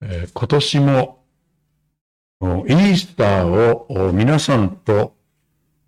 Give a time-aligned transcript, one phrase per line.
[0.00, 1.18] えー今年も
[2.40, 5.16] イースターを皆さんと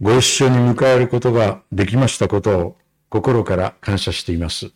[0.01, 2.77] ご一緒に迎えることができましたことを
[3.09, 4.73] 心から感謝しています。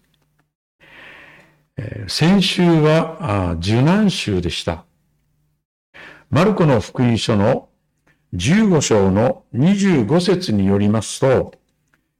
[2.07, 4.85] 先週は受難週でした。
[6.30, 7.69] マルコの福音書の
[8.35, 11.54] 15章の25節によりますと、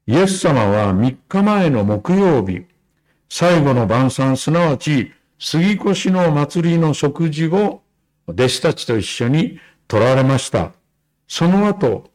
[0.07, 2.65] イエス様は3日前の木曜日、
[3.29, 7.81] 最後の晩餐、すなわち杉越の祭りの食事を
[8.27, 10.71] 弟子たちと一緒に取られました。
[11.27, 12.09] その後、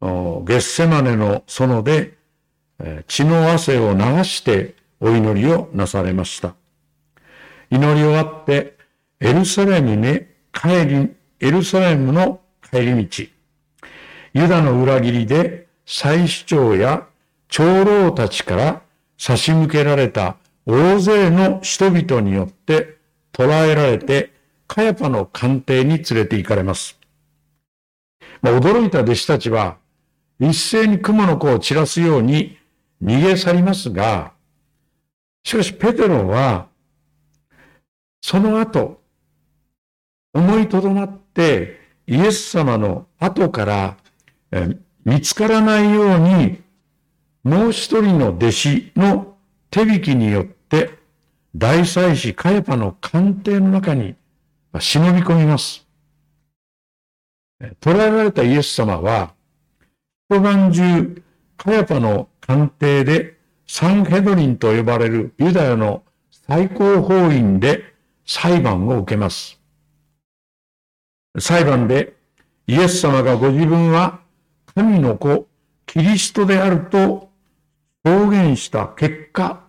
[0.00, 2.14] ゲッセマネの園で
[3.06, 6.54] 血の汗を流してお祈りをなされました。
[7.70, 8.76] 祈り終わって
[9.20, 12.40] エルサレムに帰り、エルサレムの
[12.70, 13.24] 帰り道、
[14.34, 17.06] ユダの裏切りで祭司長や
[17.48, 18.82] 長老たちから
[19.16, 20.37] 差し向けられた
[20.70, 22.98] 大勢の人々によって
[23.32, 24.34] 捕らえられて
[24.66, 26.98] カヤパの官邸に連れて行かれます。
[28.42, 29.78] まあ、驚いた弟子たちは
[30.38, 32.58] 一斉に雲の子を散らすように
[33.02, 34.34] 逃げ去りますが、
[35.42, 36.68] しかしペテロは
[38.20, 39.00] その後
[40.34, 43.96] 思いとどまってイエス様の後から
[45.06, 46.60] 見つからないように
[47.42, 49.34] もう一人の弟子の
[49.70, 50.57] 手引きによって
[51.56, 54.14] 大祭司カヤパの官邸の中に
[54.78, 55.86] 忍び込みます。
[57.60, 59.34] え捕らえられたイエス様は
[60.30, 61.22] 一晩中
[61.56, 67.82] カヤパの官邸でサンヘドリンと呼ばれるユダヤの最高法院で
[68.24, 69.58] 裁判を受けます。
[71.38, 72.14] 裁判で
[72.66, 74.20] イエス様がご自分は
[74.74, 75.48] 神の子、
[75.86, 77.30] キリストであると
[78.04, 79.67] 表現した結果、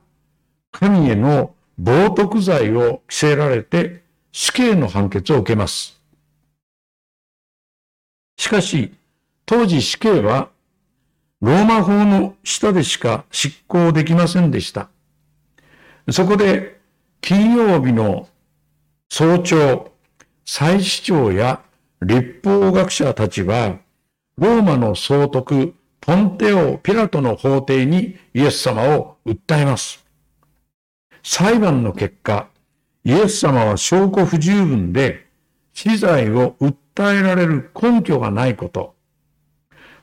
[0.71, 5.99] 神への冒涜罪を着せられて死刑の判決を受けます。
[8.37, 8.93] しかし、
[9.45, 10.49] 当時死刑は
[11.41, 14.89] ローマ法の下でしか執行できませんでした。
[16.11, 16.79] そこで
[17.21, 18.27] 金曜日の
[19.09, 19.91] 早朝、
[20.45, 21.61] 祭司長や
[22.01, 23.79] 立法学者たちは、
[24.37, 30.05] ローマの総督、ポンテオ・ピラトの法廷にイエス様を訴えます。
[31.23, 32.47] 裁判の結果、
[33.03, 35.25] イエス様は証拠不十分で、
[35.73, 38.95] 死罪を訴えられる根拠がないこと。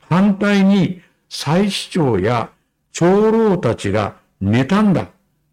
[0.09, 2.49] 反対に、祭司長や
[2.91, 5.09] 長老たちが妬んだ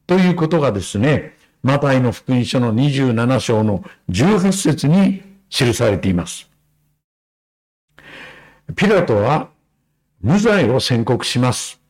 [0.07, 6.51] ということがですね、マタイの福音書の27章の18節に記されています。
[8.77, 9.49] ピラトは
[10.21, 11.81] 無罪を宣告します。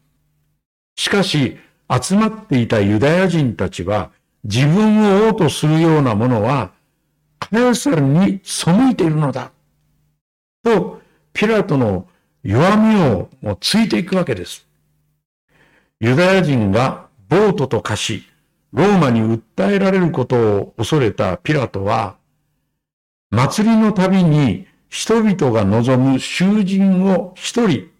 [0.97, 1.59] しかし、
[1.91, 4.11] 集まっていたユダヤ人たちは
[4.45, 6.73] 自分を王とするようなものは
[7.39, 9.53] カエサルに背いているのだ。
[10.63, 11.01] と、
[11.33, 12.09] ピラトの
[12.43, 14.67] 弱みをもうついていくわけです。
[16.01, 18.25] ユダヤ人が暴徒と化し、
[18.73, 22.17] ローマに訴えられることを恐れたピラトは、
[23.31, 27.91] 祭りのたびに人々が望む囚人を一人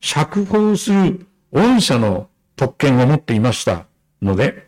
[0.00, 3.86] 釈放する恩赦の特権を持っていました
[4.20, 4.66] ので、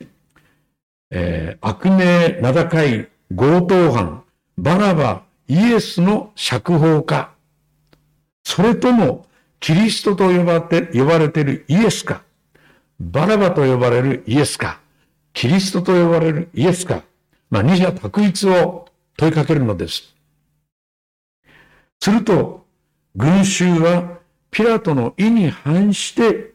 [1.10, 4.24] えー悪名名高い強盗犯、
[4.58, 7.34] バラバ、イエスの釈放か、
[8.44, 9.26] それとも
[9.60, 12.22] キリストと呼ばれて呼ばれているイエスか、
[13.00, 14.80] バラバと呼ばれるイエスか、
[15.32, 17.02] キリストと呼ばれるイエスか、
[17.50, 20.14] まあ、二者択一を問いかけるのです。
[22.00, 22.64] すると、
[23.16, 24.18] 群衆は
[24.50, 26.53] ピラトの意に反して、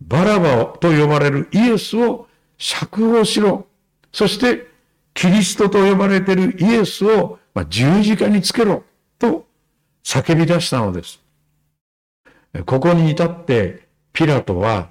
[0.00, 3.66] バラバと呼ばれるイエスを釈放しろ。
[4.12, 4.68] そして、
[5.14, 8.84] キリストと呼ばれているイエスをま十字架につけろ。
[9.18, 9.46] と
[10.04, 11.20] 叫び出したのです。
[12.66, 14.90] ここに至って、ピラトは、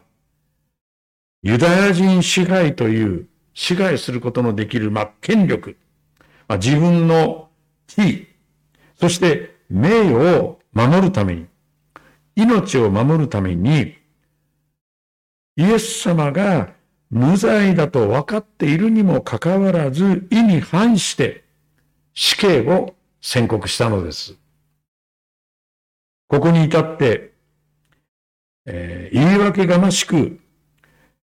[1.41, 5.77] ユダヤ人支配という支配することのできる、ま、権力、
[6.47, 7.49] まあ、自分の
[7.87, 8.27] 地位、
[8.95, 11.47] そして名誉を守るために、
[12.35, 13.97] 命を守るために、
[15.57, 16.73] イエス様が
[17.09, 21.43] 無罪だと分かっているにもかかわらず、意に反して
[22.13, 24.35] 死刑を宣告したのです。
[26.27, 27.33] ここに至って、
[28.65, 30.39] えー言い訳がましく、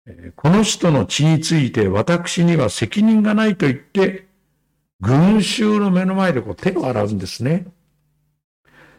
[0.06, 4.28] えこの人の血について私には責任がないと言って、
[5.02, 7.66] 群衆の目の前でこう手を洗うんですね。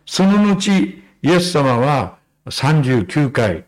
[0.05, 3.65] その後、イエス様は39回、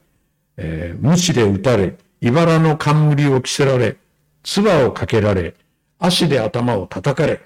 [0.56, 3.96] えー、鞭で打たれ、茨の冠を着せられ、
[4.42, 5.54] 唾をかけられ、
[5.98, 7.40] 足で頭を叩かれ、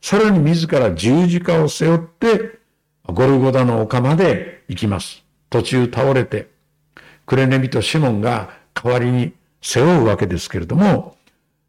[0.00, 2.58] さらに自ら十字架を背負って、
[3.06, 5.24] ゴルゴダの丘まで行きます。
[5.50, 6.48] 途中倒れて、
[7.26, 11.16] クレネビとシモンが代わりに背負うわけですけれども、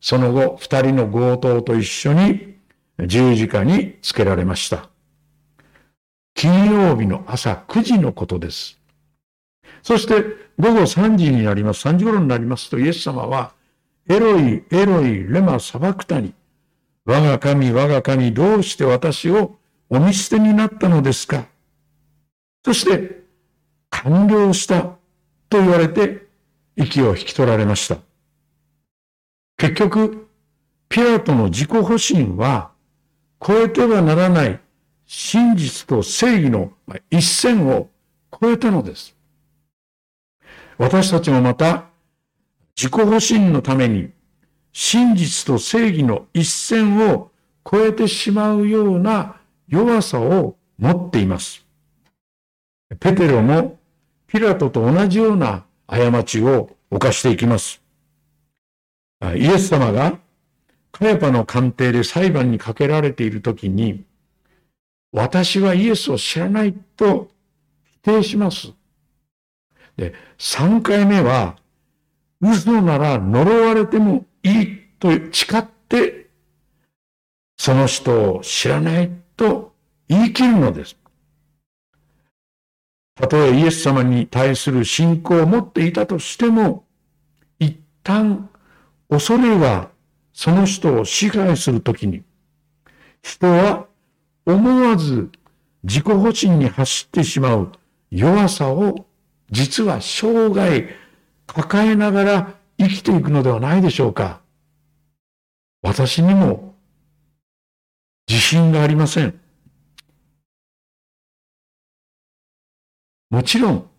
[0.01, 2.56] その後、二人の強盗と一緒に
[3.00, 4.89] 十字架につけられました。
[6.36, 8.80] 金曜日の朝9時のことです。
[9.81, 11.88] そして午後3時になります。
[11.88, 13.54] 3時頃になりますとイエス様は、
[14.07, 16.34] エロイ、エロイ、レマ、サバクタニ。
[17.06, 19.57] 我が神、我が神、どうして私を
[19.90, 21.46] お見捨てになったのですか？
[22.63, 23.24] そして、
[23.90, 24.81] 完了した
[25.50, 26.25] と言われて、
[26.75, 27.98] 息を引き取られました。
[29.57, 30.28] 結局、
[30.90, 32.72] ピラトの自己保身は、
[33.46, 34.60] 超えてはならない
[35.06, 36.72] 真実と正義の
[37.12, 37.90] 一線を
[38.42, 39.14] 超えたのです。
[40.77, 41.86] 私たちもまた、
[42.75, 44.12] 自己保身のために
[44.74, 47.31] 真実と正義の一線を
[47.69, 49.38] 超えてしまうような
[49.69, 51.66] 弱さを持っています。
[53.00, 53.80] ペテロも
[54.27, 57.81] ピラトと同じような過ちを犯していきます。
[59.36, 60.19] イエス様が
[60.92, 64.04] カヤパの官邸で裁判にかけられているときに、
[65.13, 67.30] 私はイエスを知らないと
[68.04, 68.74] 否定します。
[69.97, 71.57] で、3回目は、
[72.42, 76.30] 嘘なら呪われてもいいと誓って、
[77.57, 79.74] その人を知らないと
[80.07, 80.97] 言い切るのです。
[83.15, 86.86] たとえイエス様に対する信仰を持っていたとしても、
[87.59, 88.50] 一旦
[89.09, 89.89] 恐れが
[90.33, 92.24] その人を支配するときに、
[93.21, 93.88] 人は
[94.45, 95.31] 思わず
[95.83, 97.71] 自己保身に走ってしまう
[98.12, 99.07] 弱さを
[99.56, 100.90] 実は生涯
[101.48, 104.42] 抱えながら生きていくのではないでしょうか。
[105.81, 106.75] 私にも
[108.28, 109.40] 自信がありません。
[113.30, 113.90] もちろん、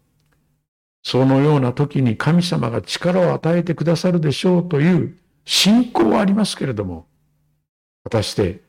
[1.02, 5.16] そのような時に神様が力を与えてくださるでしょうという
[5.46, 7.06] 信仰はありますけれども、
[8.04, 8.60] 果たして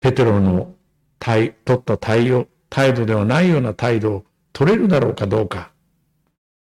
[0.00, 0.74] ペテロの
[1.18, 5.72] 取った態度態度ではないような態度を取れるだろうかどうか。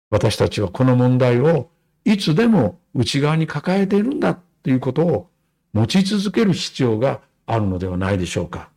[0.10, 1.70] 私たちはこの問題を
[2.06, 5.30] いつでも内側に抱えているんだということを
[5.74, 8.70] 持ち続ける必要があるのではないでしょうか。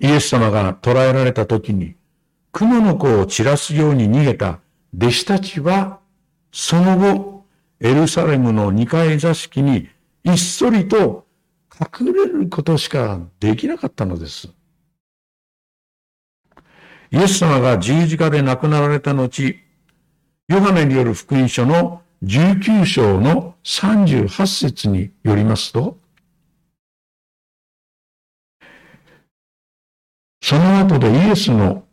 [0.00, 1.94] イエス様が捕らえられた時に、
[2.52, 4.60] 雲の子を散らすように逃げた
[4.96, 6.00] 弟子たちは、
[6.52, 7.44] その後、
[7.80, 9.88] エルサレムの二階座敷に
[10.24, 11.26] ひっそりと
[12.00, 14.48] 隠れることしかできなかったのです。
[17.10, 19.56] イエス様が十字架で亡くなられた後、
[20.48, 25.98] ヨハネによる福音書の19章の38節によりますと、
[30.42, 31.84] その後でイエスの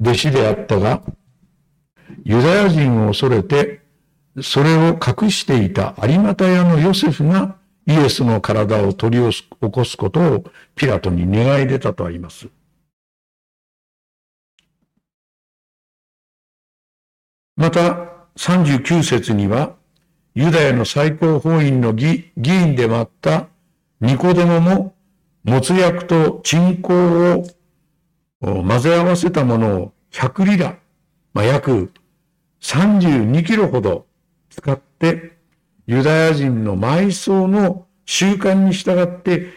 [0.00, 1.02] 弟子であったが、
[2.24, 3.80] ユダヤ人を恐れて、
[4.42, 7.56] それを隠していた有股屋のヨセフが
[7.86, 10.44] イエスの体を取り起こすことを
[10.76, 12.48] ピラトに願い出たとあります。
[17.58, 18.06] また、
[18.36, 19.74] 39節には、
[20.36, 23.48] ユダヤの最高法院の議員でもあった
[24.00, 24.94] ニコデモも、
[25.42, 26.94] もつ薬と鎮香
[27.34, 27.44] を
[28.40, 30.78] 混ぜ合わせたものを100リラ、
[31.34, 31.90] まあ、約
[32.62, 34.06] 32キロほど
[34.50, 35.36] 使って
[35.88, 39.48] ユダヤ人の埋葬の習慣に従って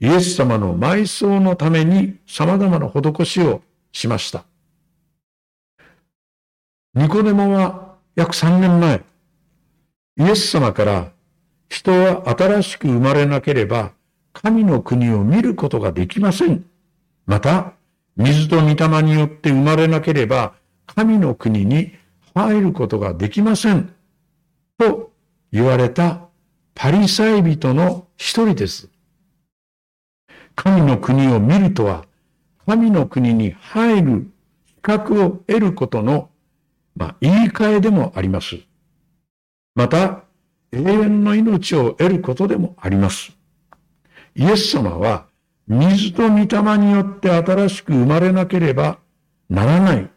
[0.00, 3.60] イエス様の埋葬のために様々な施しを
[3.92, 4.46] しました。
[6.96, 9.02] ニコデモは約3年前、
[10.16, 11.10] イエス様から
[11.68, 13.92] 人は新しく生まれなければ
[14.32, 16.64] 神の国を見ることができません。
[17.26, 17.72] また、
[18.16, 20.54] 水と御霊によって生まれなければ
[20.86, 21.92] 神の国に
[22.32, 23.92] 入ることができません。
[24.78, 25.10] と
[25.50, 26.28] 言われた
[26.76, 28.88] パリサイ人の一人です。
[30.54, 32.04] 神の国を見るとは、
[32.66, 34.30] 神の国に入る
[34.68, 36.30] 資格を得ることの、
[36.96, 38.56] まあ、言い換えでもあります。
[39.74, 40.24] また、
[40.72, 43.32] 永遠の命を得ることでもあります。
[44.34, 45.26] イエス様は、
[45.66, 48.98] 水と御霊によって新しく生まれなければ
[49.48, 50.10] ならない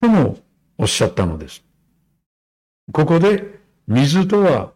[0.00, 0.38] とも
[0.76, 1.62] おっしゃったのです。
[2.92, 4.72] ここで水とは、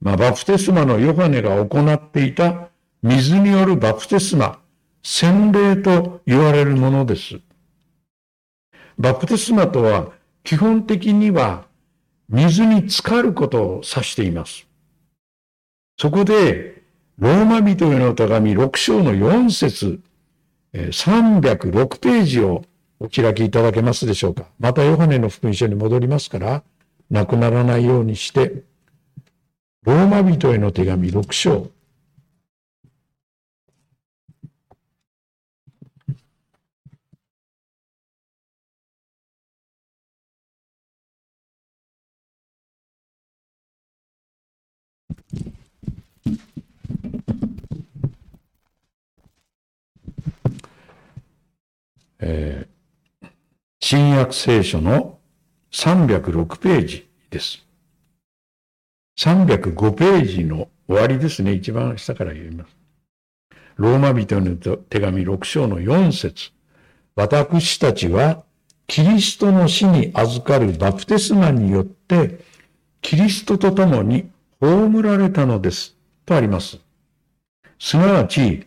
[0.00, 2.68] まあ、バプテスマのヨハネが行っていた
[3.02, 4.60] 水によるバプテスマ、
[5.02, 7.40] 洗礼と言われるものです。
[8.98, 10.12] バプテスマとは
[10.44, 11.66] 基本的には
[12.28, 14.66] 水に浸かることを指しています。
[15.98, 16.82] そこで
[17.18, 20.00] ローマ人への手紙6章の4節
[20.74, 22.64] 306ページを
[23.00, 24.46] お開きいただけますでしょうか。
[24.58, 26.62] またヨハネの福音書に戻りますから、
[27.10, 28.64] なくならないようにして、
[29.84, 31.68] ローマ人への手紙6章。
[53.86, 55.18] 新約聖書の
[55.70, 57.66] 306ページです。
[59.18, 61.52] 305ページの終わりですね。
[61.52, 62.74] 一番下から言います。
[63.76, 66.52] ローマ人の手紙6章の4節
[67.14, 68.42] 私たちは
[68.86, 72.40] キリストの死に預かるバプテスマによって
[73.02, 74.30] キリストと共に
[74.62, 75.94] 葬られたのです。
[76.24, 76.78] とあります。
[77.78, 78.66] すなわち、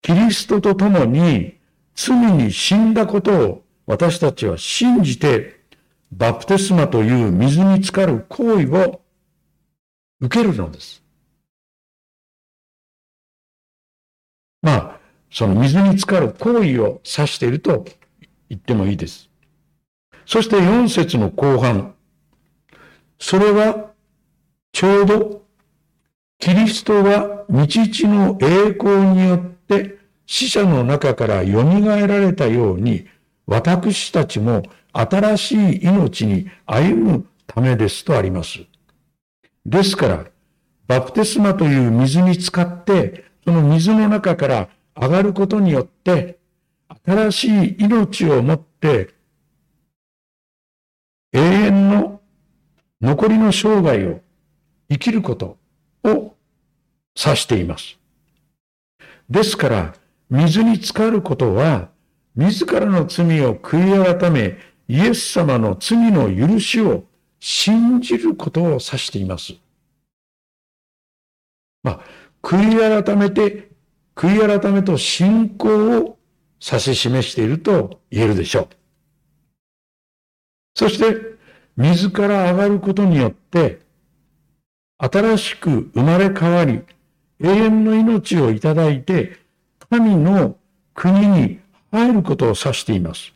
[0.00, 1.58] キリストと共に
[1.94, 5.60] 罪に死んだことを私たちは信じて、
[6.12, 9.00] バプテスマという水に浸かる行為を
[10.20, 11.02] 受けるのです。
[14.60, 17.84] まあ、その水に浸かる行為を指していると
[18.48, 19.30] 言ってもいいです。
[20.26, 21.94] そして4節の後半。
[23.18, 23.92] それは
[24.72, 25.42] ちょうど
[26.38, 33.06] キリストが道地の栄光によって死者の中から蘇られたように、
[33.46, 38.60] 私たちも新しい命に歩むためですとあります。
[39.64, 40.26] ですから、
[40.86, 46.38] バプテスマという水に浸かって、その水の中から上がることによって、
[47.04, 49.14] 新しい命を持って、
[51.32, 52.20] 永遠の
[53.00, 54.20] 残りの生涯を
[54.90, 55.56] 生きること
[56.04, 56.36] を
[57.16, 57.98] 指しています。
[59.30, 59.94] ですから、
[60.28, 61.91] 水に浸かることは、
[62.34, 64.58] 自らの罪を悔い改め、
[64.88, 67.04] イエス様の罪の許しを
[67.40, 69.54] 信じることを指しています。
[71.82, 72.00] まあ、
[72.42, 73.70] 悔い改めて、
[74.14, 76.18] 悔い改めと信仰を
[76.60, 78.68] 指し示していると言えるでしょう。
[80.74, 81.32] そして、
[81.76, 83.80] 水から上がることによって、
[84.98, 86.82] 新しく生まれ変わり、
[87.40, 89.38] 永遠の命をいただいて、
[89.90, 90.56] 神の
[90.94, 91.61] 国に
[91.92, 93.32] 入ることを指しています。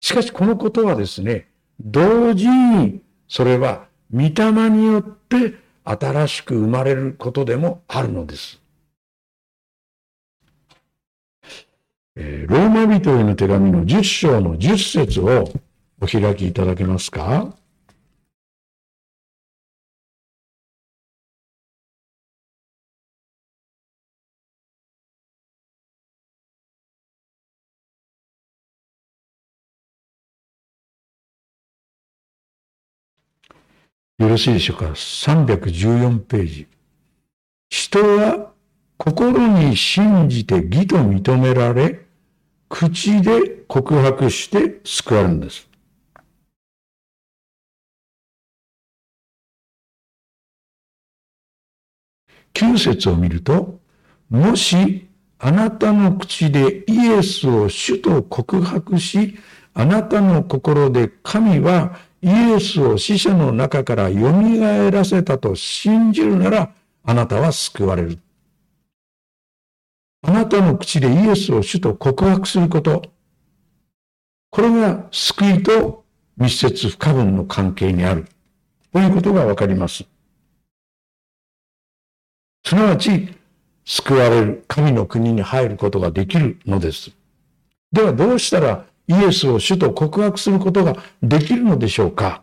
[0.00, 1.48] しかしこのことはですね、
[1.80, 8.60] 同時にそれは御霊によって新しく生まれることでもあるのです。
[12.14, 15.50] えー、ローマ人への手紙の10章の10節を
[16.00, 17.56] お開きいただけますか
[34.18, 36.66] よろしいでしょうか？314ページ。
[37.70, 38.52] 人は
[38.96, 42.06] 心に信じて義と認められ、
[42.68, 45.68] 口で告白して救われるんです。
[52.54, 53.80] 9節を見ると、
[54.28, 59.36] もしあなたの口でイエスを主と告白し、
[59.74, 68.18] あなたの心で神はイエスを死者の中から蘇らせたと信じるなら、あなたは救われる。
[70.24, 73.02] あなたの口でイエスを主と告白すること。
[74.50, 76.04] これが救いと
[76.36, 78.26] 密接不可分の関係にある。
[78.92, 80.04] ということがわかります。
[82.64, 83.34] すなわち、
[83.84, 87.10] 救われる神の国に入ることができるのです。
[87.90, 88.86] ではどうしたら
[89.20, 92.42] イエスを主と告白することができるのでしょうか？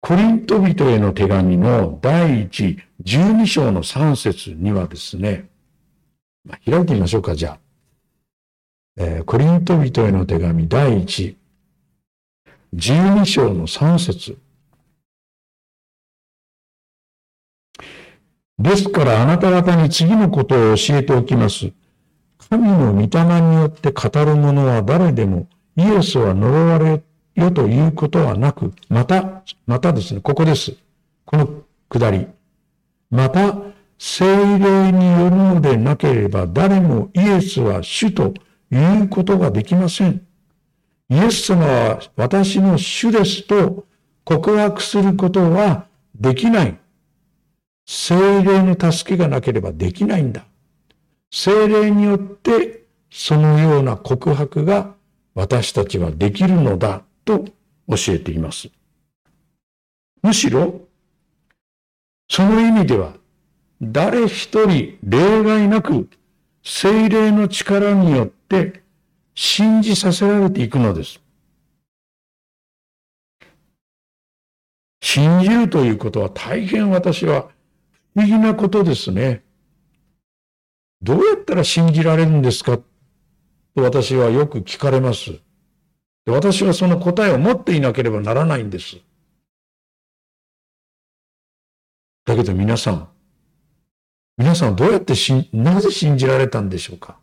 [0.00, 5.48] コリント人への手紙の第一12章の3節にはですね、
[6.44, 7.58] まあ、開いてみましょうか、じゃあ。
[8.96, 11.36] えー、コリント人への手紙第一
[12.74, 14.38] 12章の3節
[18.58, 21.70] ですからあなた方に次のことを教えておきます。
[22.50, 27.02] 神の御霊によって語る者は誰でも、イエスは呪われ
[27.34, 30.74] よということはなく、また、またですね、ここです。
[31.26, 31.48] この
[31.88, 32.26] くだり。
[33.10, 33.54] また、
[33.98, 38.32] 精霊によるのでなければ誰もイエスは主と
[38.70, 40.22] 言うことができません。
[41.10, 43.84] イエス様は私の主ですと
[44.24, 46.78] 告白することはできない。
[47.86, 50.44] 精霊の助けがなければできないんだ。
[51.30, 54.94] 精霊によってそのような告白が
[55.34, 57.44] 私たちはできるのだと
[57.88, 58.68] 教えています。
[60.22, 60.80] むしろ、
[62.28, 63.14] その意味では、
[63.80, 66.08] 誰一人例外なく
[66.64, 68.82] 精霊の力によって
[69.34, 71.20] 信じさせられていくのです。
[75.00, 77.48] 信じるということは大変私は
[78.14, 79.42] 不思議なことですね。
[81.02, 82.78] どうやったら信じられるんですか？
[82.78, 82.84] と
[83.76, 85.38] 私はよく聞かれます。
[86.26, 88.96] 私はその答えを持っていなければならないんです。
[92.26, 93.08] だけど皆さん、
[94.36, 97.18] 皆さんどうやってし、なぜ信じられたんでしょうか？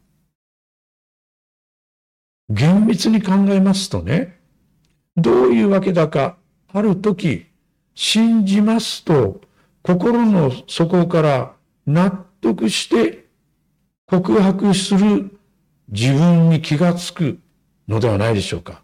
[2.49, 4.39] 厳密に考えますとね、
[5.17, 6.37] どういうわけだか、
[6.73, 7.45] ある時、
[7.93, 9.41] 信じますと、
[9.83, 11.53] 心の底から
[11.85, 13.24] 納得して
[14.07, 15.39] 告白する
[15.89, 17.39] 自分に気がつく
[17.87, 18.83] のではないでしょうか。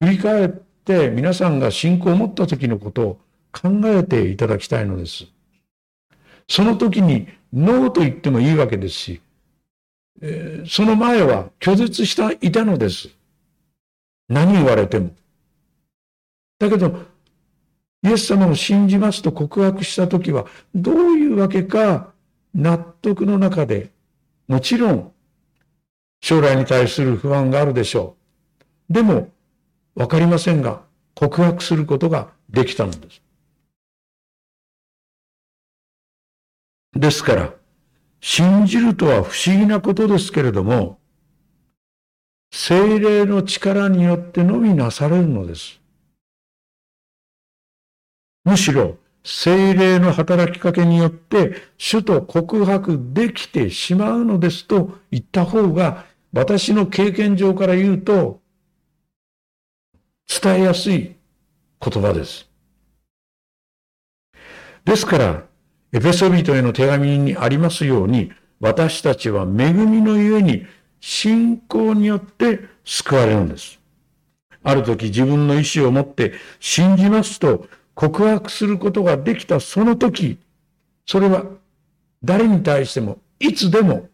[0.00, 3.20] 振り返って皆さんが信仰を持った時のことを
[3.52, 5.26] 考えていただきたいのです。
[6.48, 9.20] その時にノーと言ってもいいわけですし、
[10.22, 13.08] え、その前は拒絶したいたのです。
[14.28, 15.10] 何言われても。
[16.58, 17.04] だけど、
[18.02, 22.09] イエス様を信じますと告白したときは、どういうわけか
[22.54, 23.90] 納得の中で、
[24.48, 25.12] もちろん
[26.20, 28.16] 将来に対する不安があるでしょ
[28.88, 28.92] う。
[28.92, 29.30] でも、
[29.94, 30.82] わかりませんが、
[31.14, 33.22] 告白することができたのです。
[36.94, 37.54] ですから、
[38.20, 40.98] 信じるとは不思議なことですけれども、
[42.52, 45.80] 精霊の力によってのみなされるのです。
[48.44, 58.40] むしろ、精霊の働きかけによって、主と告白できてしまうのですと言った方が、私の経験上から言うと、
[60.42, 61.16] 伝えやすい
[61.80, 62.48] 言葉です。
[64.84, 65.44] ですから、
[65.92, 70.66] エペソビトへの手紙にありますように、私たちは恵みのゆえに
[71.00, 73.80] 信仰によって救われるんです。
[74.62, 77.66] ある時自分の意志を持って信じますと
[78.00, 80.38] 告白することができたその時、
[81.04, 81.44] それは
[82.24, 84.08] 誰に対してもいつでも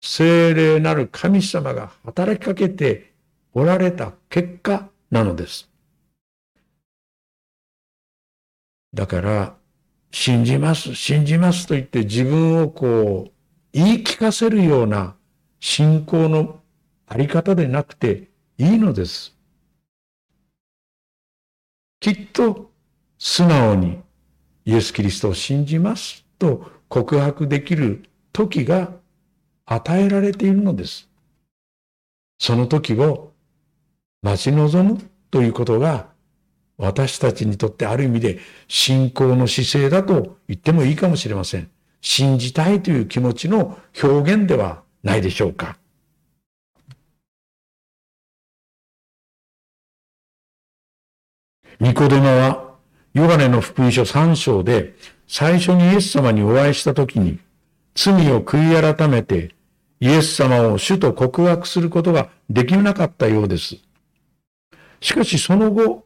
[0.00, 3.12] 聖霊なる神様が働きかけて
[3.52, 5.68] おられた結果なのです。
[8.94, 9.56] だから、
[10.10, 13.30] 信じます、信じますと言って自分をこう、
[13.74, 15.16] 言い聞かせるような
[15.60, 16.60] 信仰の
[17.06, 19.36] あり方でなくていいのです。
[22.00, 22.65] きっと
[23.28, 23.98] 素直に
[24.64, 28.92] イエス・キリストを信じますと告白できる時が
[29.64, 31.08] 与えられているのです。
[32.38, 33.32] その時を
[34.22, 35.00] 待ち望む
[35.32, 36.06] ということが
[36.78, 41.68] 私たちにとってある意味で信仰の姿勢だと言ってもいいかもしれません。
[42.00, 45.76] 信じたいという気持ちの表現ではないでしょうか。
[51.80, 52.65] ニコデマは
[53.16, 54.94] ヨガネの福音書3章で
[55.26, 57.38] 最初にイエス様にお会いしたときに
[57.94, 59.54] 罪を悔い改めて
[60.00, 63.76] イエス様を主と告白することができなかったようです。
[65.00, 66.04] しかしその後、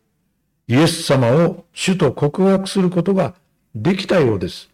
[0.69, 3.35] イエス様を主と告白することが
[3.75, 4.71] できたようです。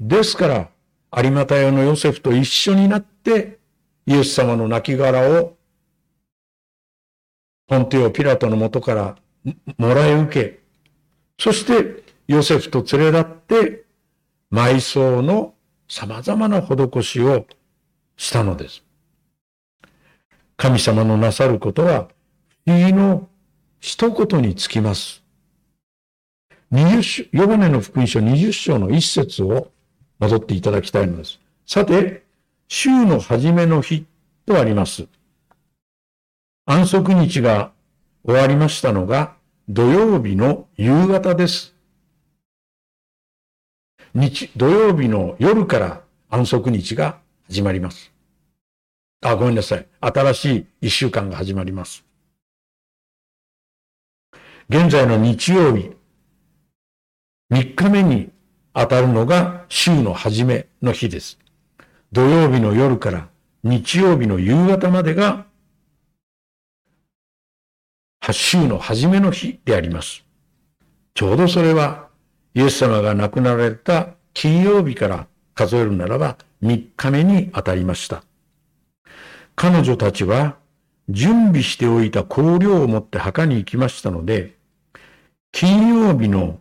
[0.00, 0.70] ですから、
[1.16, 3.60] 有股屋のヨセフと一緒になって、
[4.06, 5.56] イエス様の亡骸を、
[7.68, 9.16] ポンテオ・ピラトのもとから
[9.78, 10.61] もらい受け、
[11.42, 13.84] そしてヨセフと連れ立って、
[14.52, 15.54] 埋葬の
[15.88, 17.46] 様々な施しを
[18.16, 18.84] したのです。
[20.56, 22.06] 神様のなさることは、
[22.64, 23.28] 不思議の
[23.80, 25.24] 一言につきます。
[27.32, 29.72] ヨバネの福音書20章の一節を
[30.20, 31.40] 戻っていただきたいのです。
[31.66, 32.22] さて、
[32.68, 34.06] 週の初めの日
[34.46, 35.08] とあります。
[36.66, 37.72] 安息日が
[38.24, 41.72] 終わりましたのが土曜日の夕方です。
[44.12, 48.12] 日、土曜日の夜から安息日が始まります。
[49.24, 49.86] あ、ごめんなさい。
[50.00, 52.04] 新しい一週間が始まります。
[54.68, 55.92] 現在の日曜日、
[57.52, 58.32] 3日目に
[58.74, 61.38] 当たるのが週の初めの日です。
[62.10, 63.28] 土曜日の夜から
[63.62, 65.46] 日曜日の夕方までが
[68.30, 70.24] 週の初めの日であります。
[71.14, 72.08] ちょうどそれは
[72.54, 78.22] イエス様が亡くなられた金曜日から数えるならば3日目に当たりました。
[79.56, 80.56] 彼女たちは
[81.08, 84.54] 準備しておいた香料を持って墓に行きましたので、
[85.50, 86.60] 金曜日の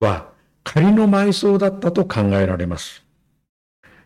[0.00, 0.28] は
[0.62, 3.04] 仮の埋葬だったと考えられます。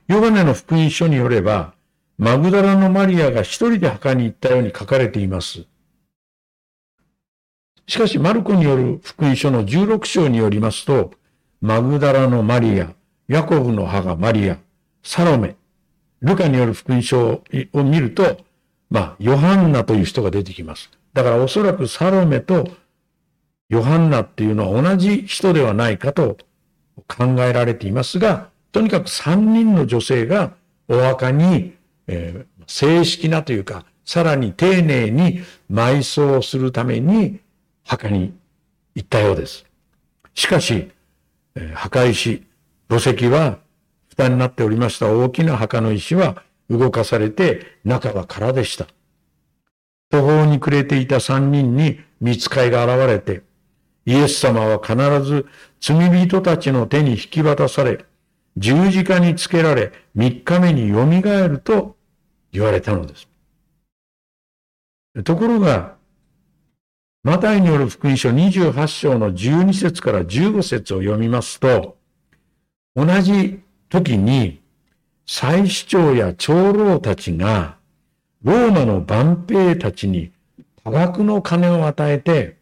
[0.08, 1.74] ヨガネの福音書によれば、
[2.18, 5.66] マグダラのマリアが一人で墓に行ったように書かれています。
[7.90, 11.10] しかし、マルコによる福音書の16章によりますと、
[11.60, 12.94] マグダラのマリア、
[13.26, 14.58] ヤコブの母マリア、
[15.02, 15.56] サロメ、
[16.20, 18.38] ルカによる福音書を見ると、
[18.90, 20.88] まあ、ヨハンナという人が出てきます。
[21.14, 22.70] だからおそらくサロメと
[23.68, 26.36] ヨハンナっていうのは同じ人ではないかと
[27.08, 30.52] 考えられていますが、とにかく3人の女性が
[30.86, 31.74] お墓に、
[32.06, 35.40] えー、正式なというか、さらに丁寧に
[35.72, 37.40] 埋葬するために
[37.90, 38.32] 墓に
[38.94, 39.66] 行ったようです。
[40.32, 40.92] しかし、
[41.74, 42.46] 墓石、
[42.88, 43.58] 墓石は
[44.08, 48.86] 蓋になっておりました大きな墓の石は動かされて中は空でした。
[50.08, 53.42] 途方に暮れていた三人に見つかいが現れて、
[54.06, 55.46] イエス様は必ず
[55.80, 58.04] 罪人たちの手に引き渡され、
[58.56, 61.96] 十字架につけられ、三日目によみがえると
[62.52, 63.28] 言われたのです。
[65.24, 65.98] ところが、
[67.22, 71.98] マタイによる福音書28章の12節から15節を読みますと、
[72.96, 74.62] 同じ時に、
[75.26, 77.76] 祭司長や長老たちが、
[78.42, 80.32] ローマの万兵たちに
[80.82, 82.56] 多額の金を与えて、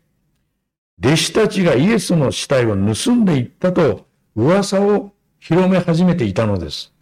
[1.01, 6.93] 弟子たちがイエスの死体を盗んでいったと噂を広め始めていたのです。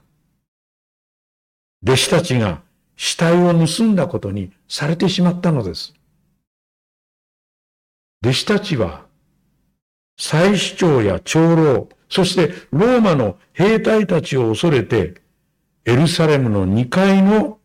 [1.82, 2.60] 弟子たちが
[2.96, 5.94] 死体を盗んだことにされてしまったのです。
[8.22, 9.06] 弟子たちは、
[10.18, 15.22] 祭司長や長老、そしてローマの兵隊たちを恐れて、
[15.84, 17.58] エルサレムの2階の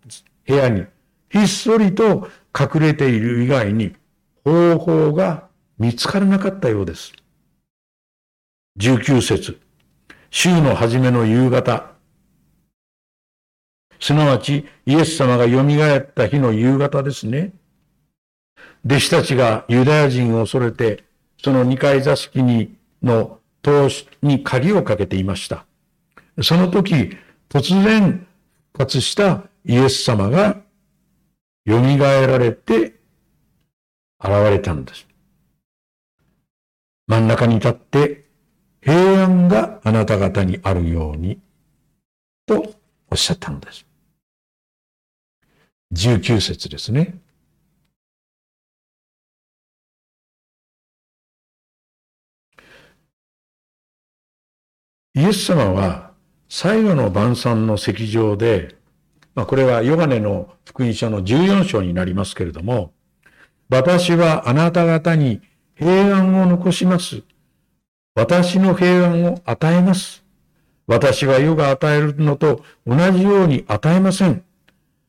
[0.46, 0.86] 部屋に
[1.30, 3.96] ひっそりと隠れている以外に
[4.44, 5.48] 方法が
[5.80, 7.14] 見つからなかったようです。
[8.80, 9.60] 19節
[10.30, 11.92] 週の初めの夕方、
[14.00, 17.54] すなわちイエス様が蘇った日の夕方ですね。
[18.86, 21.04] 弟子たちがユダヤ人を恐れて、
[21.44, 25.65] その二階座敷にの投資に鍵をかけていました。
[26.41, 27.17] その時、
[27.50, 28.28] 突然
[28.74, 30.62] 復活したイエス様が
[31.67, 32.96] 蘇られて
[34.20, 35.08] 現れたのです。
[37.08, 38.26] 真ん中に立って
[38.82, 41.39] 平安があなた方にあるように
[42.46, 42.74] と
[43.12, 43.86] おっしゃったのです。
[45.94, 47.20] 19節ですね。
[55.13, 56.12] イエス様は
[56.47, 58.76] 最後の晩餐の席上で、
[59.36, 62.93] まあ、これはヨガネの福音書の14章になりますけれども、
[63.69, 65.41] 私はあなた方に
[65.76, 67.24] 平安を残します。
[68.15, 70.24] 私の平安を与えます。
[70.88, 74.43] 私は世が与えるのと同じように与えません。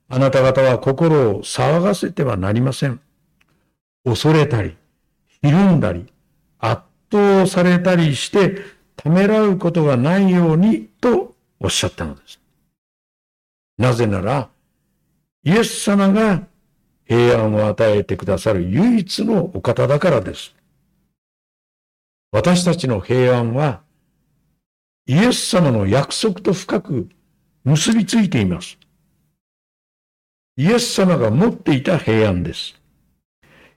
[0.08, 3.00] あなた方は心を騒がせてはなりません。
[4.04, 4.76] 恐れたり、
[5.42, 6.12] ひるんだり、
[6.58, 8.56] 圧倒されたりして
[8.96, 12.40] ためらうことがないようにとおっしゃったのです。
[13.78, 14.48] なぜなら、
[15.44, 16.46] イエス様が
[17.04, 20.54] 平安を与えてくださる唯一のお方だからです。
[22.30, 23.82] 私たちの平安は、
[25.06, 27.08] イエス様の約束と深く
[27.64, 28.78] 結びついています。
[30.56, 32.80] イエス様が持っていた平安です。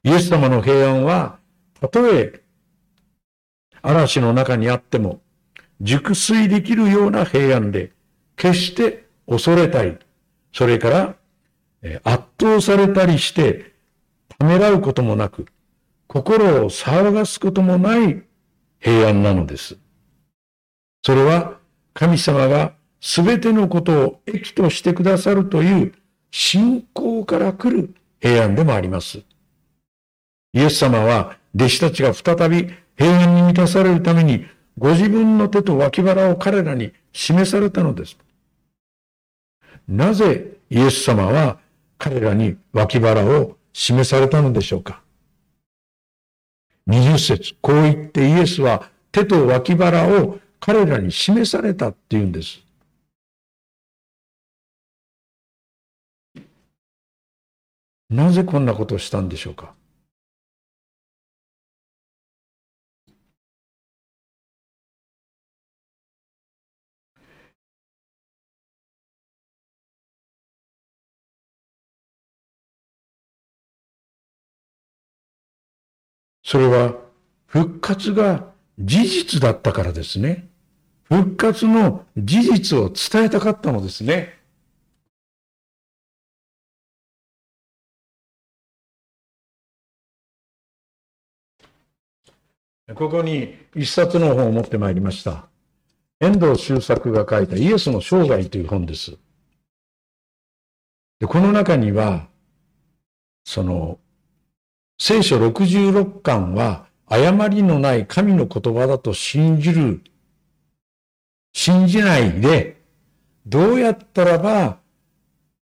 [0.04, 1.40] イエス様の平安は、
[1.80, 2.45] たとえ
[3.88, 5.22] 嵐の中にあっても、
[5.82, 7.92] 熟睡できるような平安で、
[8.36, 9.98] 決して恐れたり、
[10.54, 11.16] それから
[12.04, 13.74] 圧倒されたりして、
[14.38, 15.46] ためらうこともなく、
[16.08, 18.24] 心を騒がすこともない
[18.80, 19.78] 平安なのです。
[21.04, 21.60] それは
[21.94, 25.94] 神様が全てのことを益としてくださるという
[26.32, 29.20] 信仰から来る平安でもあります。
[30.54, 34.46] イエス様は弟子たちが再び平安に満たされるために、
[34.78, 38.18] ご自分の手と脇腹を彼らに示されたのです。
[39.88, 41.60] なぜイエス様は
[41.98, 45.02] 彼らに脇腹を示されたのでしょうか
[46.88, 52.66] 二十節、こう言ってイエスは手と脇腹を彼らに示されたっていうんです。
[58.10, 59.74] なぜこんなことをしたんでしょうか
[76.56, 76.96] それは
[77.48, 80.48] 復活が事実だったからですね。
[81.04, 84.40] 復活の事実を伝えたかったのですね。
[92.96, 95.50] ここに一冊の本を持ってまいりました。
[96.22, 99.18] 遠藤周作が書いたイエスの生涯という本です。
[101.20, 102.30] でこの中には、
[103.44, 104.00] その、
[104.98, 110.02] 聖書66巻は誤りのない神の言葉だと信じる、
[111.54, 112.82] 信じないで、
[113.46, 114.80] どうやったらば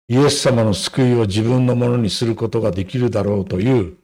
[0.09, 3.97] イエス様の救いを自分のものにすることができるだろうという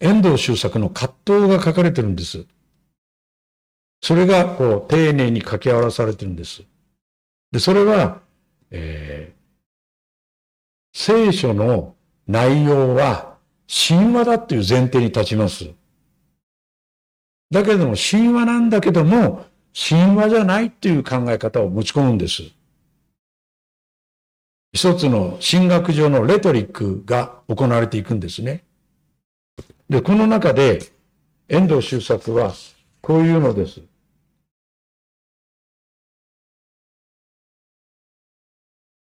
[0.00, 2.44] 遠藤周作の葛藤が書かれてるんです。
[4.02, 6.62] それが、こう、丁寧に書き表されてるんです。
[7.50, 8.20] で、それは、
[8.70, 11.94] えー、聖書の
[12.26, 13.35] 内容は
[13.68, 15.70] 神話だっていう前提に立ちます。
[17.50, 22.42] だけれども、神話なんだけども、神話じゃないっていう考え方を持ち込むんです。
[24.72, 28.64] 一つの神学上のレトリックが行われていくんですね。
[29.88, 30.80] で、この中で、
[31.48, 32.52] 遠藤周作は、
[33.00, 33.80] こういうのです。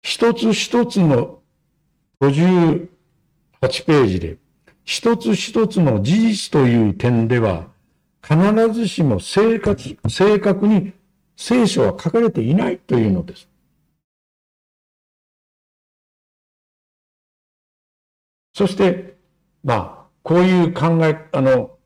[0.03, 1.41] 一つ一つの
[2.21, 2.87] 58
[3.85, 4.37] ページで、
[4.87, 7.67] 一つ一つの事実という点では、
[8.23, 8.37] 必
[8.73, 10.93] ずしも正確正確に
[11.35, 13.49] 聖書は書かれていないというのです。
[18.53, 19.17] そして、
[19.61, 21.77] まあ、こういう考え、あの、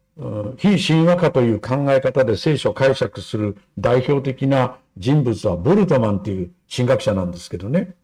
[0.57, 7.95] 非神話化という考え方で聖書を解釈する代表的な人物はボルトマンという神学者なんですけどね。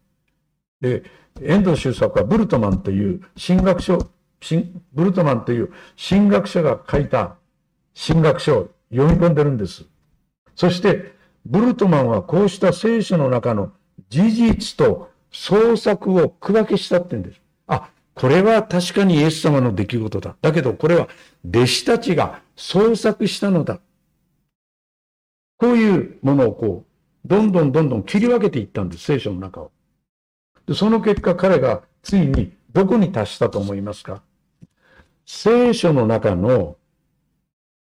[0.80, 1.04] で、
[1.40, 4.10] 遠藤周作はブルトマンという神学書、
[4.92, 7.36] ブルトマンという神学者が書いた
[7.94, 9.84] 神学書を読み込んでるんです。
[10.54, 13.72] そして、ブルトマンはこうした聖書の中の
[14.10, 17.40] 事実と創作を区分けしたって言うんです。
[17.66, 20.36] あ、これは確かにイエス様の出来事だ。
[20.40, 21.08] だけどこれは
[21.48, 23.80] 弟子たちが創作したのだ。
[25.56, 29.72] こういうものをこう、どんどんどんどん切り分けていったんです、聖書の中を。
[30.66, 34.22] でその結果彼がついにどこに達したと思いますか？
[35.30, 36.78] 聖書の中の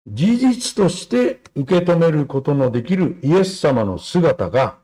[0.06, 4.80] 事実として受け止めることのできるイエス様の姿が、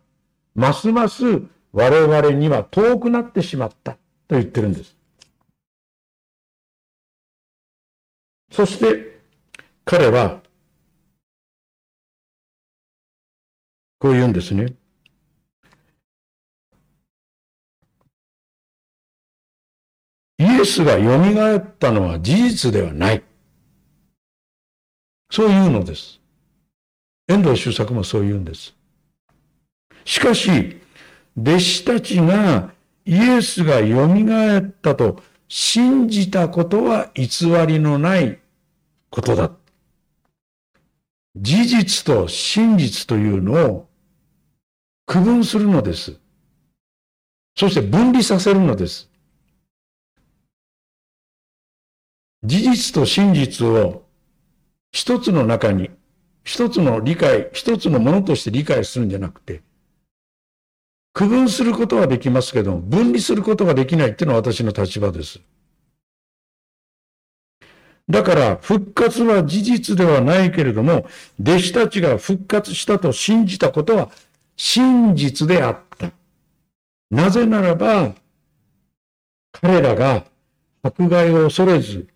[0.56, 1.42] ますます
[1.74, 4.96] 我々には遠くなってしまったと言ってるんです。
[8.50, 9.20] そして
[9.84, 10.42] 彼は、
[14.00, 14.74] こう言うんですね。
[20.58, 23.24] イエスが蘇ったのは事実ではない。
[25.30, 26.20] そういうのです。
[27.28, 28.74] 遠藤周作もそう言うんです。
[30.04, 30.82] しかし、
[31.38, 32.74] 弟子たちが
[33.06, 38.40] イエスが蘇ったと信じたことは偽りのない
[39.12, 39.52] ことだ。
[41.36, 43.88] 事実と真実というのを
[45.06, 46.20] 区分するのです。
[47.56, 49.12] そして分離させるのです。
[52.48, 54.06] 事実と真実を
[54.94, 55.92] 一つの中に、
[56.46, 59.62] 一つの理解、一つのものとして理解するんじゃなくて、
[61.14, 65.42] 区分することはできますけど、分離することができないっていうのは私の立場です。
[68.08, 71.06] だから、復活は事実ではないけれども、
[71.42, 74.10] 弟子たちが復活したと信じたことは
[74.56, 76.12] 真実であった。
[77.12, 78.16] なぜならば、
[79.52, 80.24] 彼らが
[80.82, 82.08] 迫害を恐れず、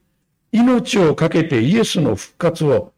[0.52, 2.94] 命を懸けてイエスの復活を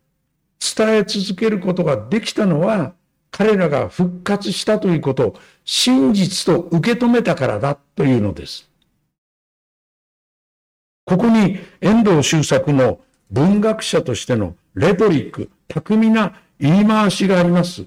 [0.60, 2.94] 伝え続けることができたのは、
[3.32, 5.36] 彼らが復活したということを
[5.66, 8.70] 真実と受け止めたからだというのです。
[11.06, 17.86] ここに遠藤周作の文学者としてのレトリック、巧みな言い回しがあります。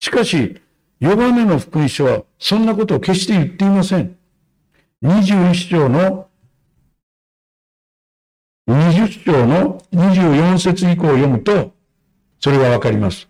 [0.00, 0.60] しかし、
[1.00, 4.16] ヨバネの福音書はそんなことを決して言っていません。
[5.02, 6.28] 21章の
[8.68, 11.72] 20章の24節以降を読むと、
[12.40, 13.28] それがわかります。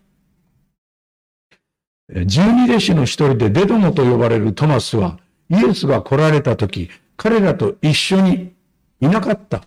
[2.08, 5.18] 十二弟子の一人でデドモと呼ばれるトマスは、
[5.50, 8.54] イエスが来られた時、彼らと一緒に
[9.00, 9.62] いなかった。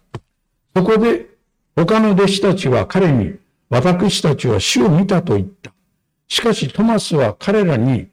[0.76, 1.28] そこで、
[1.76, 3.36] 他の弟子たちは彼に、
[3.70, 5.72] 私たちは死を見たと言った。
[6.28, 8.08] しかしトマスは彼らに、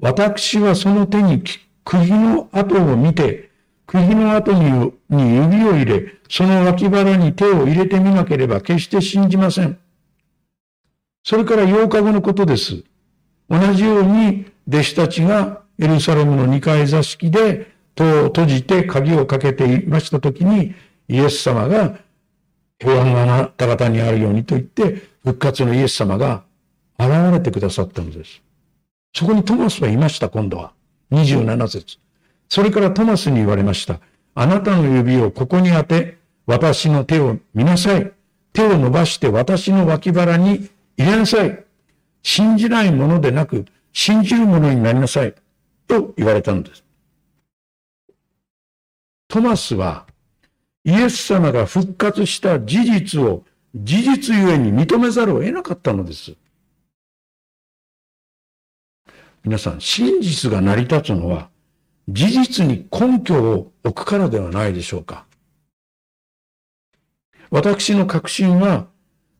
[0.00, 1.42] 私はその手に
[1.84, 3.47] 釘の跡を見て、
[3.88, 9.78] 釘の後にに指を入れ、その脇腹に手を入れてみなければ決して信じません。
[11.24, 12.84] それから8日後のことです。
[13.48, 20.74] 同じように弟子たちがエルサレムの2階座敷で戸を閉じて鍵をかけていましたときに、
[21.08, 21.98] イエス様が
[22.78, 26.44] 平安があなた方にあるようにと言って、復活のイエス様が
[26.98, 28.42] 現れてくださったのです。
[29.14, 30.72] そこにトマスはいました、今度は。
[31.10, 31.98] 27節。
[32.48, 34.00] それからトマスに言われました。
[34.34, 38.12] あなたの指をここに当て、私の手を見なさい。
[38.52, 41.64] 手を伸ばして私の脇腹に入れなさい。
[42.22, 45.34] 信じないものでなく、信じるものになりなさい。
[45.86, 46.84] と言われたのです。
[49.28, 50.06] トマスは、
[50.84, 56.34] イエス様が復活した事実を事実ゆえに認めざるを得なかったのです。
[59.44, 61.50] 皆さん、真実が成り立つのは、
[62.08, 65.26] 事実に根拠を置くからではないでしょうか。
[67.50, 68.88] 私の確信は、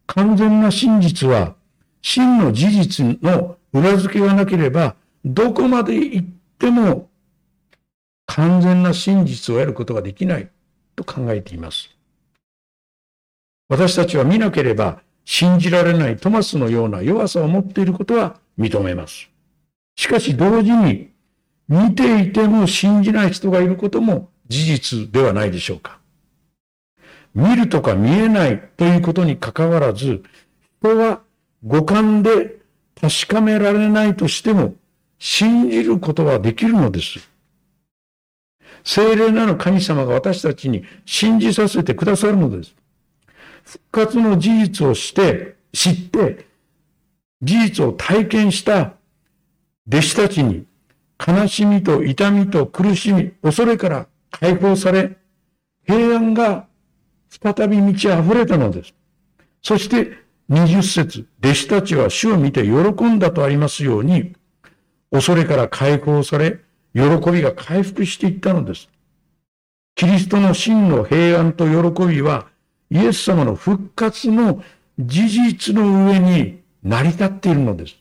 [0.06, 1.54] 完全な真実は、
[2.02, 6.26] 真の事実の裏付けがなければ、どこまで行っ
[6.58, 7.08] ても
[8.26, 10.50] 完全な真実を得ることができない
[10.94, 11.90] と考えています。
[13.68, 19.28] 私たちは見なければ信じられないトマスのような弱さを持っていることは認めます。
[19.96, 21.10] しかし同時に
[21.68, 25.98] 見ていても信じない人がいることも事実ではないでしょうか。
[27.34, 30.22] 見るとか見えないということにかかわらず、
[30.80, 31.20] 人は
[31.62, 32.56] 五感で
[33.00, 34.74] 確かめられないとしても
[35.18, 37.28] 信じることはできるのです。
[38.82, 42.74] 精霊なる神様が私たちに信じさせてくださるのです。
[43.64, 46.46] 復活の事実をして、知って、
[47.42, 48.94] 事実を体験した
[49.86, 50.64] 弟子たちに
[51.26, 55.16] 悲しみと痛みと苦しみ、恐れから解放され、
[55.84, 56.66] 平安が
[57.28, 58.94] 再び満ち溢れたのです。
[59.62, 60.12] そして
[60.50, 64.34] 20節弟子たちは主を見て喜んだとありますように、
[65.10, 66.60] 恐れから解放され、
[66.94, 68.88] 喜びが回復していったのです。
[69.94, 72.46] キリストの真の平安と喜びは、
[72.90, 74.62] イエス様の復活の
[74.98, 77.96] 事実の上に成り立っているのです。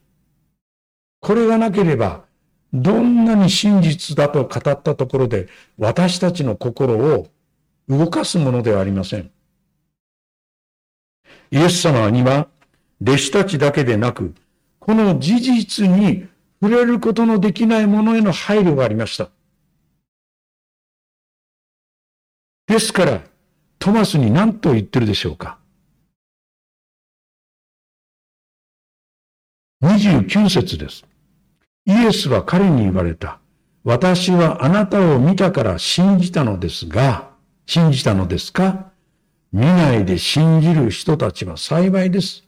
[1.19, 2.26] これがなければ、
[2.73, 7.27] どんなに真実だと語ったところで、私たちの心を
[7.87, 9.31] 動かすものではありません。
[11.51, 12.47] イエス様には、
[13.01, 14.33] 弟子たちだけでなく、
[14.79, 16.27] この事実に
[16.61, 19.29] 触れることのできないものへの配慮がありました。
[22.67, 23.21] ですから、
[23.79, 25.57] トマスに何と言ってるでしょうか。
[29.81, 31.05] 29節です。
[31.87, 33.39] イエスは彼に言われた。
[33.85, 37.29] 私はあなたを見たから信じたのですが、
[37.65, 38.91] 信じたのですか？
[39.53, 42.43] 見ないで信じる人たちは幸いです。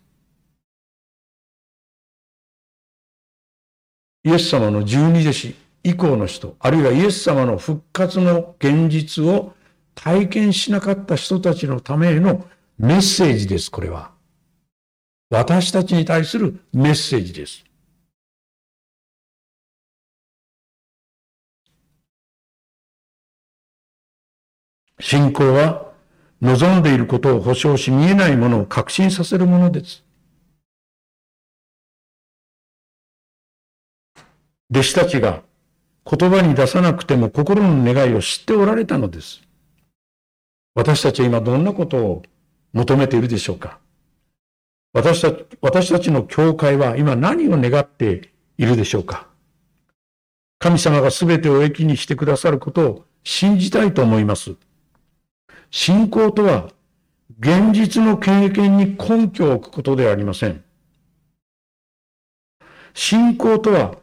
[4.25, 9.53] イエス様の十二弟子以降の人、あるいはイエス様の復活の現実を
[9.95, 12.45] 体験しなかった人たちのための
[12.77, 14.11] メッセージです、これは。
[15.29, 17.63] 私たちに対するメッセージです。
[24.99, 25.91] 信仰は
[26.41, 30.03] 望んでいることを保証し見えないものを確信させるものです。
[34.71, 35.41] 弟子たちが
[36.05, 39.41] 言葉に出さなくても心の願いを知っておられたのです。
[40.75, 42.23] 私たちは今どんなことを
[42.73, 43.79] 求めているでしょうか
[44.93, 49.27] 私たち私たちの教会は今何を願っているでしょうか
[50.59, 54.55] 神様が全てを益にしてくださることを信じたいと思います。
[55.71, 56.69] 信仰とは
[57.39, 60.63] 現実の経験に根拠を置くことではありません。
[62.93, 63.97] 信仰とは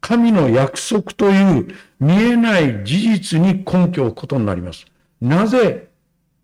[0.00, 4.84] 神の約束という見えない事実に根拠を置くことになります。
[5.20, 5.88] なぜ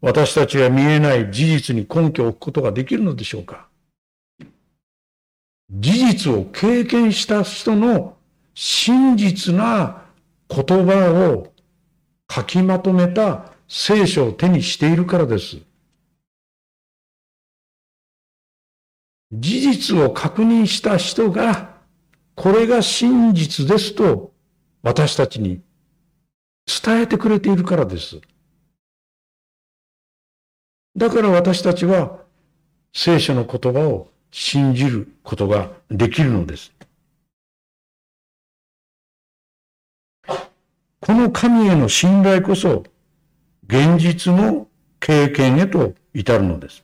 [0.00, 3.66] 私たちが見えない事実に根拠を置くことができるのでしょうか
[5.70, 8.16] 事実を経験した人の
[8.54, 10.02] 真実な
[10.48, 11.52] 言葉を
[12.30, 15.58] 書きまとめた聖書を手にしているからです。
[19.30, 21.76] 事実を確認した人が
[22.34, 24.32] これが真実ですと
[24.82, 25.60] 私たちに
[26.66, 28.20] 伝えてくれているからです。
[30.96, 32.20] だから私たちは
[32.94, 36.72] 聖書の言葉を信じることができるのです。
[41.00, 42.84] この神への信頼こそ
[43.68, 44.66] 現実の
[44.98, 46.82] 経験へと至るのです。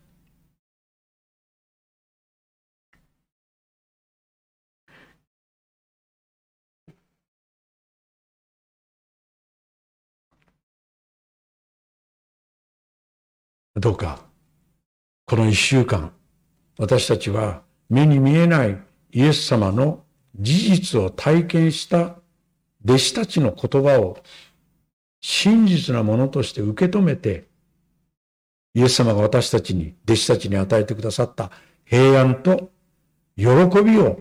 [13.76, 14.20] どうか、
[15.26, 16.12] この一週間、
[16.78, 18.78] 私たちは目に見えない
[19.10, 20.04] イエス様の
[20.38, 22.16] 事実を体験した
[22.84, 24.18] 弟子たちの言葉を
[25.26, 27.46] 真実なものとして受け止めて、
[28.74, 31.50] イエス様が私たちに、弟子たちに与えてくださった
[31.86, 32.70] 平安と
[33.34, 33.46] 喜
[33.82, 34.20] びを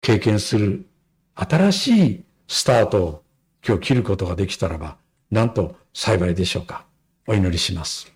[0.00, 0.86] 経験する
[1.34, 3.22] 新しいスタートを
[3.62, 4.96] 今日切ることができたらば、
[5.30, 6.86] なんと幸いでしょうか。
[7.26, 8.10] お祈りします。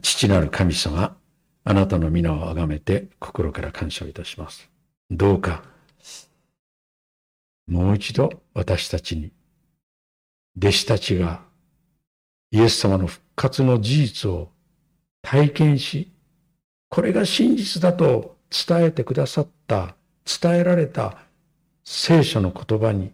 [0.00, 1.18] 父なる神様、
[1.64, 4.70] あなたの皆をあがめて心から感謝をいたします。
[5.10, 5.64] どうか、
[7.66, 9.32] もう一度私たちに、
[10.58, 11.40] 弟子たちが
[12.50, 14.50] イエス様の復活の事実を
[15.22, 16.10] 体験し、
[16.88, 19.94] これが真実だと伝えてくださった、
[20.24, 21.18] 伝えられた
[21.84, 23.12] 聖書の言葉に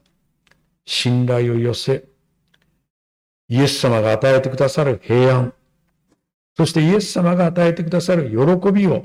[0.86, 2.04] 信頼を寄せ、
[3.48, 5.52] イエス様が与えてくださる平安、
[6.56, 9.02] そしてイエス様が与えてくださる喜びを、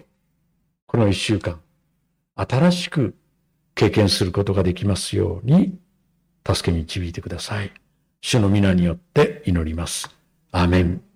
[0.85, 1.59] この一週間、
[2.35, 3.15] 新しく
[3.75, 5.77] 経験することができますように、
[6.47, 7.73] 助け導いてください。
[8.21, 10.09] 主の皆によって祈ります。
[10.51, 11.08] アメン。